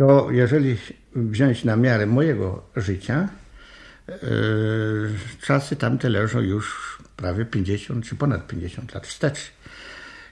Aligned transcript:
to 0.00 0.30
jeżeli 0.30 0.76
wziąć 1.14 1.64
na 1.64 1.76
miarę 1.76 2.06
mojego 2.06 2.62
życia, 2.76 3.28
yy, 4.08 4.16
czasy 5.42 5.76
tamte 5.76 6.08
leżą 6.08 6.40
już 6.40 6.98
prawie 7.16 7.44
50 7.44 8.04
czy 8.04 8.16
ponad 8.16 8.46
50 8.46 8.94
lat 8.94 9.06
wstecz. 9.06 9.52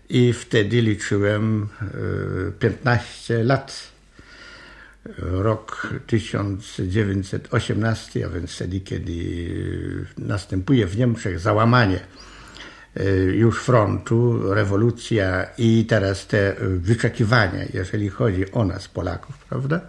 I 0.09 0.33
wtedy 0.33 0.83
liczyłem 0.83 1.69
15 2.59 3.45
lat 3.45 3.93
rok 5.19 5.95
1918, 6.07 8.27
a 8.27 8.29
więc 8.29 8.55
wtedy, 8.55 8.81
kiedy 8.81 10.07
następuje 10.19 10.87
w 10.87 10.97
Niemczech 10.97 11.41
załamanie 11.41 12.01
e, 12.01 12.38
już 13.35 13.63
frontu, 13.63 14.55
rewolucja 14.55 15.47
i 15.59 15.85
teraz 15.85 16.27
te 16.27 16.55
wyczekiwania, 16.61 17.65
jeżeli 17.75 18.09
chodzi 18.09 18.53
o 18.53 18.65
nas, 18.65 18.89
Polaków, 18.89 19.39
prawda? 19.39 19.81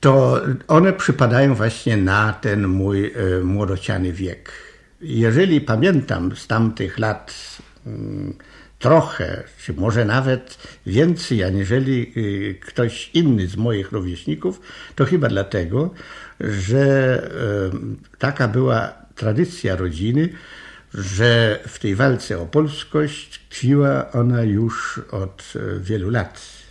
To 0.00 0.40
one 0.68 0.92
przypadają 0.92 1.54
właśnie 1.54 1.96
na 1.96 2.32
ten 2.32 2.68
mój 2.68 3.06
e, 3.06 3.44
młodociany 3.44 4.12
wiek. 4.12 4.52
Jeżeli 5.00 5.60
pamiętam 5.60 6.36
z 6.36 6.46
tamtych 6.46 6.98
lat 6.98 7.34
mm, 7.86 8.34
trochę, 8.82 9.42
czy 9.58 9.74
może 9.74 10.04
nawet 10.04 10.58
więcej, 10.86 11.44
aniżeli 11.44 12.12
y, 12.16 12.58
ktoś 12.60 13.10
inny 13.14 13.46
z 13.46 13.56
moich 13.56 13.92
rówieśników, 13.92 14.60
to 14.94 15.04
chyba 15.04 15.28
dlatego, 15.28 15.90
że 16.40 17.18
y, 18.12 18.18
taka 18.18 18.48
była 18.48 18.92
tradycja 19.14 19.76
rodziny, 19.76 20.28
że 20.94 21.60
w 21.66 21.78
tej 21.78 21.94
walce 21.94 22.38
o 22.38 22.46
polskość 22.46 23.40
tkwiła 23.48 24.12
ona 24.12 24.42
już 24.42 25.00
od 25.10 25.52
y, 25.56 25.80
wielu 25.80 26.10
lat. 26.10 26.62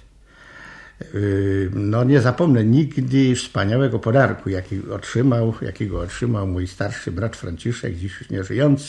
No 1.74 2.04
nie 2.04 2.22
zapomnę 2.22 2.66
nigdy 2.66 3.36
wspaniałego 3.36 4.00
podarku, 4.00 4.50
jaki 4.50 4.90
otrzymał, 4.90 5.54
jakiego 5.62 6.00
otrzymał 6.00 6.48
mój 6.48 6.68
starszy 6.68 7.12
brat 7.12 7.36
Franciszek, 7.36 7.96
dziś 7.96 8.20
już 8.20 8.30
nieżyjący 8.30 8.88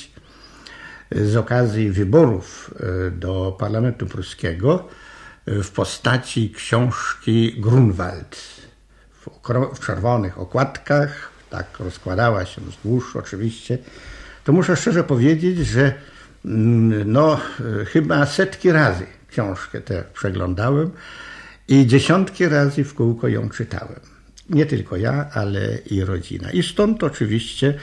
z 1.15 1.37
okazji 1.37 1.91
wyborów 1.91 2.75
e, 2.81 3.11
do 3.11 3.57
Parlamentu 3.59 4.07
Pruskiego 4.07 4.89
e, 5.47 5.63
w 5.63 5.71
postaci 5.71 6.51
książki 6.51 7.61
Grunwald 7.61 8.37
w, 9.21 9.29
w 9.75 9.81
czerwonych 9.87 10.39
okładkach, 10.39 11.31
tak 11.51 11.67
rozkładała 11.81 12.47
się 12.47 12.61
wzdłuż 12.61 13.17
oczywiście, 13.17 13.79
to 14.45 14.53
muszę 14.53 14.77
szczerze 14.77 15.05
powiedzieć, 15.05 15.67
że 15.67 15.95
mm, 16.45 17.13
no, 17.13 17.41
e, 17.81 17.85
chyba 17.85 18.27
setki 18.27 18.73
razy 18.73 19.07
książkę 19.29 19.81
tę 19.81 20.05
przeglądałem 20.15 20.91
i 21.69 21.87
dziesiątki 21.87 22.49
razy 22.49 22.85
w 22.85 22.95
kółko 22.95 23.29
ją 23.29 23.49
czytałem. 23.49 24.01
Nie 24.51 24.67
tylko 24.67 24.97
ja, 24.97 25.31
ale 25.35 25.79
i 25.91 26.05
rodzina. 26.05 26.51
I 26.51 26.63
stąd 26.63 27.05
oczywiście 27.05 27.75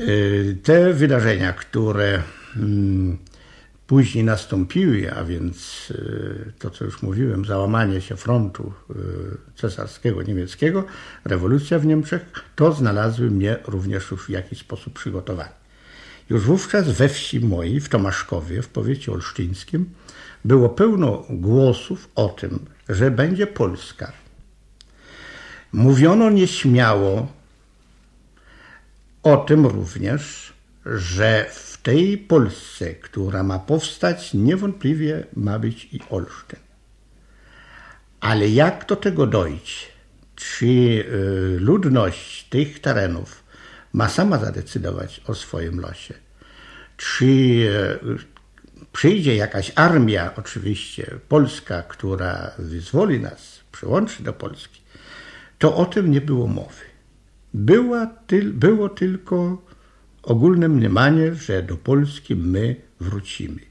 Y, 0.00 0.56
te 0.62 0.92
wydarzenia, 0.92 1.52
które 1.52 2.22
mm, 2.56 3.18
później 3.90 4.24
nastąpiły, 4.24 5.12
a 5.14 5.24
więc 5.24 5.90
y, 5.90 6.52
to, 6.58 6.70
co 6.70 6.84
już 6.84 7.02
mówiłem, 7.02 7.44
załamanie 7.44 8.00
się 8.00 8.16
frontu 8.16 8.72
y, 8.90 8.94
cesarskiego 9.56 10.22
niemieckiego, 10.22 10.84
rewolucja 11.24 11.78
w 11.78 11.86
Niemczech, 11.86 12.24
to 12.56 12.72
znalazły 12.72 13.30
mnie 13.30 13.56
również 13.66 14.10
już 14.10 14.26
w 14.26 14.30
jakiś 14.30 14.58
sposób 14.58 14.92
przygotowany. 14.94 15.50
Już 16.30 16.42
wówczas 16.42 16.88
we 16.88 17.08
wsi 17.08 17.40
mojej, 17.40 17.80
w 17.80 17.88
Tomaszkowie, 17.88 18.62
w 18.62 18.68
powiecie 18.68 19.12
olsztyńskim, 19.12 19.90
było 20.44 20.68
pełno 20.68 21.24
głosów 21.30 22.08
o 22.14 22.28
tym, 22.28 22.58
że 22.88 23.10
będzie 23.10 23.46
Polska. 23.46 24.12
Mówiono 25.72 26.30
nieśmiało 26.30 27.26
o 29.22 29.36
tym 29.36 29.66
również, 29.66 30.52
że 30.86 31.46
w 31.50 31.78
tej 31.82 32.18
Polsce, 32.18 32.94
która 32.94 33.42
ma 33.42 33.58
powstać, 33.58 34.34
niewątpliwie 34.34 35.26
ma 35.36 35.58
być 35.58 35.88
i 35.92 36.00
Olsztyn. 36.10 36.58
Ale 38.20 38.48
jak 38.48 38.86
do 38.86 38.96
tego 38.96 39.26
dojść? 39.26 39.92
Czy 40.36 40.66
y, 40.66 41.60
ludność 41.60 42.48
tych 42.48 42.80
terenów 42.80 43.44
ma 43.92 44.08
sama 44.08 44.38
zadecydować 44.38 45.20
o 45.26 45.34
swoim 45.34 45.80
losie? 45.80 46.14
Czy 46.96 47.26
y, 47.26 48.88
przyjdzie 48.92 49.36
jakaś 49.36 49.72
armia, 49.74 50.34
oczywiście 50.36 51.14
polska, 51.28 51.82
która 51.82 52.50
wyzwoli 52.58 53.20
nas, 53.20 53.60
przyłączy 53.72 54.22
do 54.22 54.32
Polski? 54.32 54.80
To 55.58 55.76
o 55.76 55.84
tym 55.84 56.10
nie 56.10 56.20
było 56.20 56.46
mowy. 56.46 56.84
Była 57.54 58.06
tyl, 58.06 58.52
było 58.52 58.88
tylko 58.88 59.62
ogólne 60.22 60.68
mniemanie, 60.68 61.34
że 61.34 61.62
do 61.62 61.76
Polski 61.76 62.36
my 62.36 62.76
wrócimy. 63.00 63.69